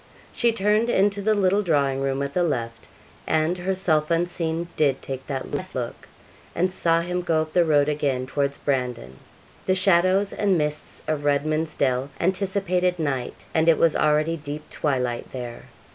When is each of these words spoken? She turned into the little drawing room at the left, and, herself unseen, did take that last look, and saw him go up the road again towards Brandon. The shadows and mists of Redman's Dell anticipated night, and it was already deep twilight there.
She 0.33 0.51
turned 0.51 0.89
into 0.89 1.21
the 1.21 1.35
little 1.35 1.61
drawing 1.61 2.01
room 2.01 2.23
at 2.23 2.33
the 2.33 2.41
left, 2.41 2.87
and, 3.27 3.55
herself 3.55 4.09
unseen, 4.09 4.67
did 4.75 4.99
take 4.99 5.27
that 5.27 5.51
last 5.51 5.75
look, 5.75 6.07
and 6.55 6.71
saw 6.71 7.01
him 7.01 7.21
go 7.21 7.41
up 7.43 7.53
the 7.53 7.63
road 7.63 7.87
again 7.87 8.25
towards 8.25 8.57
Brandon. 8.57 9.17
The 9.67 9.75
shadows 9.75 10.33
and 10.33 10.57
mists 10.57 11.03
of 11.07 11.23
Redman's 11.23 11.75
Dell 11.75 12.09
anticipated 12.19 12.97
night, 12.97 13.45
and 13.53 13.69
it 13.69 13.77
was 13.77 13.95
already 13.95 14.37
deep 14.37 14.71
twilight 14.71 15.31
there. 15.31 15.65